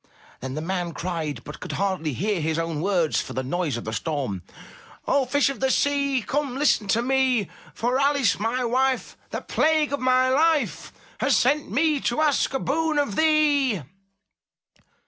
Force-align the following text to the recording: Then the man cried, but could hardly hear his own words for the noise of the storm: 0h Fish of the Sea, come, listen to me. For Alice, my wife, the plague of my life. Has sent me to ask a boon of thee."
Then 0.39 0.55
the 0.55 0.61
man 0.61 0.95
cried, 0.95 1.43
but 1.43 1.59
could 1.59 1.73
hardly 1.73 2.13
hear 2.13 2.41
his 2.41 2.57
own 2.57 2.81
words 2.81 3.21
for 3.21 3.33
the 3.33 3.43
noise 3.43 3.77
of 3.77 3.85
the 3.85 3.93
storm: 3.93 4.41
0h 5.07 5.29
Fish 5.29 5.49
of 5.49 5.59
the 5.59 5.69
Sea, 5.69 6.23
come, 6.23 6.57
listen 6.57 6.87
to 6.87 7.03
me. 7.03 7.49
For 7.75 7.99
Alice, 7.99 8.39
my 8.39 8.65
wife, 8.65 9.15
the 9.29 9.41
plague 9.41 9.93
of 9.93 9.99
my 9.99 10.27
life. 10.27 10.91
Has 11.19 11.37
sent 11.37 11.69
me 11.69 11.99
to 11.99 12.19
ask 12.19 12.51
a 12.55 12.59
boon 12.59 12.97
of 12.97 13.15
thee." 13.15 13.83